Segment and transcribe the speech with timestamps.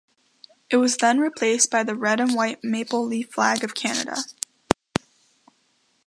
[0.71, 4.17] It was then replaced by the red and white maple leaf Flag of Canada.